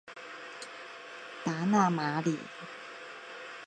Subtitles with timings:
[1.45, 2.39] 达讷马里。